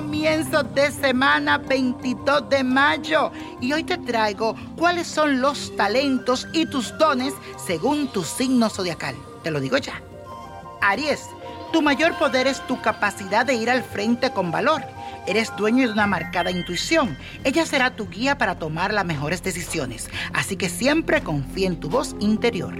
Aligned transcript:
comienzo 0.00 0.62
de 0.62 0.90
semana 0.90 1.58
22 1.58 2.48
de 2.48 2.64
mayo 2.64 3.30
y 3.60 3.74
hoy 3.74 3.84
te 3.84 3.98
traigo 3.98 4.56
cuáles 4.74 5.06
son 5.06 5.42
los 5.42 5.76
talentos 5.76 6.48
y 6.54 6.64
tus 6.64 6.96
dones 6.96 7.34
según 7.62 8.10
tu 8.10 8.24
signo 8.24 8.70
zodiacal. 8.70 9.14
Te 9.42 9.50
lo 9.50 9.60
digo 9.60 9.76
ya. 9.76 10.00
Aries, 10.80 11.26
tu 11.70 11.82
mayor 11.82 12.16
poder 12.18 12.46
es 12.46 12.66
tu 12.66 12.80
capacidad 12.80 13.44
de 13.44 13.52
ir 13.52 13.68
al 13.68 13.82
frente 13.82 14.30
con 14.30 14.50
valor. 14.50 14.82
Eres 15.26 15.54
dueño 15.58 15.86
de 15.86 15.92
una 15.92 16.06
marcada 16.06 16.50
intuición. 16.50 17.18
Ella 17.44 17.66
será 17.66 17.94
tu 17.94 18.08
guía 18.08 18.38
para 18.38 18.58
tomar 18.58 18.94
las 18.94 19.04
mejores 19.04 19.42
decisiones. 19.42 20.08
Así 20.32 20.56
que 20.56 20.70
siempre 20.70 21.22
confía 21.22 21.66
en 21.66 21.78
tu 21.78 21.90
voz 21.90 22.16
interior. 22.20 22.74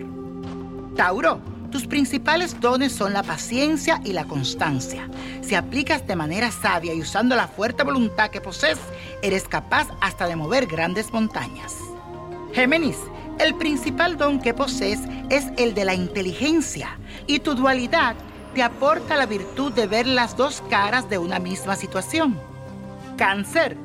Tauro, 0.96 1.42
tus 1.70 1.86
principales 1.86 2.60
dones 2.60 2.92
son 2.92 3.12
la 3.12 3.22
paciencia 3.22 4.00
y 4.04 4.12
la 4.12 4.24
constancia. 4.24 5.08
Si 5.40 5.54
aplicas 5.54 6.06
de 6.06 6.16
manera 6.16 6.50
sabia 6.50 6.92
y 6.92 7.00
usando 7.00 7.36
la 7.36 7.48
fuerte 7.48 7.84
voluntad 7.84 8.30
que 8.30 8.40
posees, 8.40 8.78
eres 9.22 9.46
capaz 9.46 9.88
hasta 10.00 10.26
de 10.26 10.36
mover 10.36 10.66
grandes 10.66 11.12
montañas. 11.12 11.76
Géminis, 12.52 12.98
el 13.38 13.54
principal 13.54 14.16
don 14.16 14.40
que 14.40 14.52
posees 14.52 15.00
es 15.30 15.46
el 15.56 15.74
de 15.74 15.84
la 15.84 15.94
inteligencia 15.94 16.98
y 17.26 17.38
tu 17.38 17.54
dualidad 17.54 18.16
te 18.54 18.62
aporta 18.62 19.16
la 19.16 19.26
virtud 19.26 19.72
de 19.72 19.86
ver 19.86 20.06
las 20.06 20.36
dos 20.36 20.62
caras 20.68 21.08
de 21.08 21.18
una 21.18 21.38
misma 21.38 21.76
situación. 21.76 22.38
Cáncer, 23.16 23.76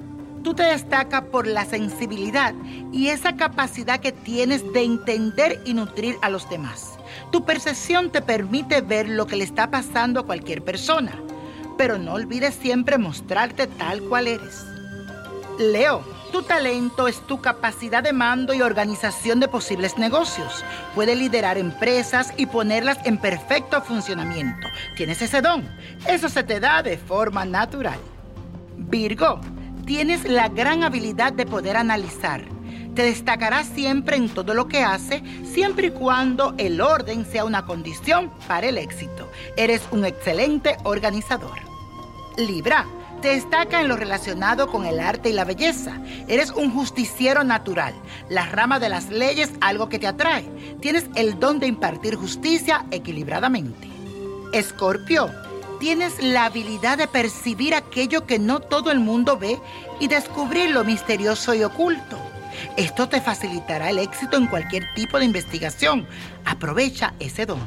tú 0.44 0.54
te 0.56 0.64
destacas 0.64 1.24
por 1.26 1.46
la 1.46 1.66
sensibilidad 1.66 2.56
y 2.92 3.08
esa 3.08 3.36
capacidad 3.36 4.00
que 4.00 4.12
tienes 4.12 4.74
de 4.74 4.84
entender 4.84 5.62
y 5.66 5.74
nutrir 5.74 6.16
a 6.22 6.30
los 6.30 6.50
demás. 6.50 6.98
Tu 7.36 7.44
percepción 7.44 8.12
te 8.12 8.22
permite 8.22 8.80
ver 8.80 9.10
lo 9.10 9.28
que 9.28 9.36
le 9.36 9.44
está 9.44 9.70
pasando 9.70 10.22
a 10.22 10.26
cualquier 10.26 10.64
persona, 10.64 11.22
pero 11.78 11.98
no 11.98 12.14
olvides 12.14 12.56
siempre 12.56 12.98
mostrarte 12.98 13.68
tal 13.68 14.02
cual 14.04 14.30
eres. 14.30 14.66
Leo, 15.60 16.02
tu 16.32 16.44
talento 16.44 17.10
es 17.10 17.20
tu 17.28 17.42
capacidad 17.42 18.02
de 18.02 18.14
mando 18.14 18.54
y 18.54 18.62
organización 18.62 19.42
de 19.42 19.50
posibles 19.50 19.98
negocios. 19.98 20.64
Puedes 20.96 21.18
liderar 21.18 21.58
empresas 21.58 22.34
y 22.38 22.46
ponerlas 22.46 23.00
en 23.04 23.18
perfecto 23.18 23.82
funcionamiento. 23.82 24.70
Tienes 24.96 25.22
ese 25.22 25.42
don. 25.42 25.68
Eso 26.08 26.30
se 26.30 26.44
te 26.44 26.62
da 26.62 26.84
de 26.84 26.98
forma 26.98 27.44
natural. 27.44 28.00
Virgo, 28.78 29.42
tienes 29.86 30.24
la 30.24 30.48
gran 30.48 30.84
habilidad 30.84 31.34
de 31.34 31.46
poder 31.46 31.76
analizar 31.76 32.55
te 32.96 33.04
destacará 33.04 33.64
siempre 33.64 34.16
en 34.16 34.30
todo 34.30 34.54
lo 34.54 34.68
que 34.68 34.82
hace, 34.82 35.22
siempre 35.44 35.88
y 35.88 35.92
cuando 35.92 36.56
el 36.58 36.80
orden 36.80 37.26
sea 37.26 37.44
una 37.44 37.66
condición 37.66 38.32
para 38.48 38.68
el 38.68 38.78
éxito. 38.78 39.30
Eres 39.58 39.82
un 39.92 40.06
excelente 40.06 40.78
organizador. 40.84 41.60
Libra, 42.38 42.86
te 43.22 43.30
destaca 43.30 43.82
en 43.82 43.90
lo 43.90 43.98
relacionado 43.98 44.68
con 44.68 44.86
el 44.86 45.00
arte 45.00 45.30
y 45.30 45.34
la 45.34 45.44
belleza. 45.44 46.00
Eres 46.28 46.52
un 46.52 46.72
justiciero 46.72 47.44
natural. 47.44 47.94
La 48.30 48.46
rama 48.46 48.80
de 48.80 48.90
las 48.90 49.10
leyes, 49.10 49.52
algo 49.62 49.90
que 49.90 50.00
te 50.00 50.08
atrae. 50.08 50.46
Tienes 50.80 51.06
el 51.16 51.40
don 51.40 51.60
de 51.60 51.68
impartir 51.68 52.16
justicia 52.16 52.86
equilibradamente. 52.92 53.90
Escorpio, 54.54 55.32
tienes 55.80 56.22
la 56.24 56.46
habilidad 56.46 56.98
de 56.98 57.08
percibir 57.08 57.74
aquello 57.74 58.26
que 58.26 58.40
no 58.40 58.60
todo 58.60 58.92
el 58.92 59.00
mundo 59.00 59.38
ve 59.38 59.60
y 60.00 60.08
descubrir 60.08 60.70
lo 60.70 60.84
misterioso 60.84 61.54
y 61.54 61.64
oculto. 61.64 62.25
Esto 62.78 63.10
te 63.10 63.22
facilitará 63.22 63.90
el 63.90 64.00
éxito 64.00 64.38
en 64.38 64.48
cualquier 64.48 64.86
tipo 64.96 65.20
de 65.20 65.26
investigación. 65.26 66.08
Aprovecha 66.46 67.14
ese 67.20 67.46
don. 67.46 67.60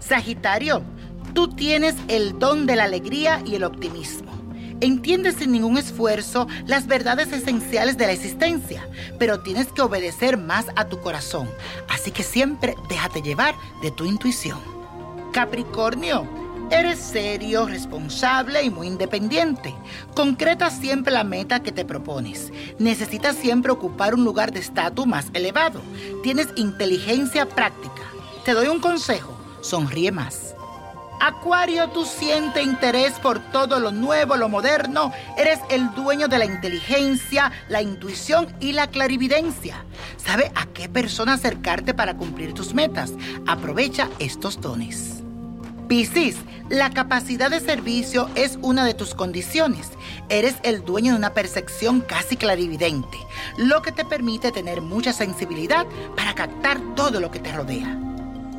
Sagitario, 0.00 0.82
tú 1.34 1.48
tienes 1.48 1.94
el 2.08 2.38
don 2.38 2.66
de 2.66 2.76
la 2.76 2.84
alegría 2.84 3.42
y 3.44 3.54
el 3.54 3.64
optimismo. 3.64 4.28
Entiendes 4.80 5.36
sin 5.36 5.50
ningún 5.50 5.76
esfuerzo 5.76 6.46
las 6.66 6.86
verdades 6.86 7.32
esenciales 7.32 7.98
de 7.98 8.06
la 8.06 8.12
existencia, 8.12 8.88
pero 9.18 9.40
tienes 9.40 9.66
que 9.68 9.82
obedecer 9.82 10.36
más 10.36 10.66
a 10.76 10.84
tu 10.84 11.00
corazón. 11.00 11.50
Así 11.88 12.12
que 12.12 12.22
siempre 12.22 12.76
déjate 12.88 13.20
llevar 13.20 13.56
de 13.82 13.90
tu 13.90 14.04
intuición. 14.04 14.60
Capricornio, 15.32 16.28
Eres 16.70 16.98
serio, 16.98 17.66
responsable 17.66 18.62
y 18.62 18.68
muy 18.68 18.88
independiente. 18.88 19.74
Concreta 20.14 20.68
siempre 20.68 21.12
la 21.12 21.24
meta 21.24 21.62
que 21.62 21.72
te 21.72 21.86
propones. 21.86 22.52
Necesitas 22.78 23.36
siempre 23.36 23.72
ocupar 23.72 24.14
un 24.14 24.22
lugar 24.22 24.52
de 24.52 24.60
estatus 24.60 25.06
más 25.06 25.30
elevado. 25.32 25.80
Tienes 26.22 26.48
inteligencia 26.56 27.46
práctica. 27.46 28.02
Te 28.44 28.52
doy 28.52 28.68
un 28.68 28.80
consejo, 28.80 29.34
sonríe 29.62 30.12
más. 30.12 30.54
Acuario, 31.20 31.88
tú 31.88 32.04
sientes 32.04 32.62
interés 32.62 33.12
por 33.14 33.38
todo 33.50 33.80
lo 33.80 33.90
nuevo, 33.90 34.36
lo 34.36 34.50
moderno. 34.50 35.10
Eres 35.36 35.58
el 35.70 35.92
dueño 35.94 36.28
de 36.28 36.38
la 36.38 36.44
inteligencia, 36.44 37.50
la 37.68 37.80
intuición 37.80 38.54
y 38.60 38.72
la 38.72 38.88
clarividencia. 38.88 39.84
Sabe 40.16 40.52
a 40.54 40.66
qué 40.66 40.88
persona 40.88 41.32
acercarte 41.32 41.94
para 41.94 42.16
cumplir 42.16 42.52
tus 42.52 42.74
metas. 42.74 43.14
Aprovecha 43.46 44.08
estos 44.18 44.60
dones. 44.60 45.17
Piscis, 45.88 46.36
la 46.68 46.90
capacidad 46.90 47.50
de 47.50 47.60
servicio 47.60 48.28
es 48.34 48.58
una 48.60 48.84
de 48.84 48.92
tus 48.92 49.14
condiciones. 49.14 49.88
Eres 50.28 50.56
el 50.62 50.84
dueño 50.84 51.12
de 51.12 51.18
una 51.18 51.32
percepción 51.32 52.02
casi 52.02 52.36
clarividente, 52.36 53.16
lo 53.56 53.80
que 53.80 53.90
te 53.90 54.04
permite 54.04 54.52
tener 54.52 54.82
mucha 54.82 55.14
sensibilidad 55.14 55.86
para 56.14 56.34
captar 56.34 56.78
todo 56.94 57.20
lo 57.20 57.30
que 57.30 57.38
te 57.38 57.52
rodea. 57.52 57.98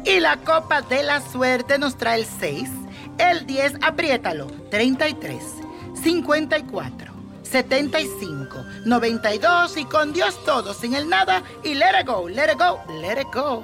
Y 0.06 0.20
la 0.20 0.38
copa 0.38 0.82
de 0.82 1.04
la 1.04 1.22
suerte 1.22 1.78
nos 1.78 1.98
trae 1.98 2.22
el 2.22 2.26
6, 2.26 2.68
el 3.20 3.46
10, 3.46 3.74
apriétalo, 3.84 4.48
33, 4.72 5.44
54, 6.02 7.14
75, 7.44 8.66
92 8.86 9.78
y 9.78 9.86
con 9.86 10.14
Dios 10.14 10.44
todo, 10.46 10.74
sin 10.74 10.96
el 10.96 11.08
nada 11.08 11.44
y 11.64 11.76
let 11.76 12.00
it 12.02 12.08
go, 12.08 12.28
let 12.28 12.52
it 12.52 12.58
go, 12.58 12.80
let 13.00 13.22
it 13.22 13.28
go. 13.32 13.64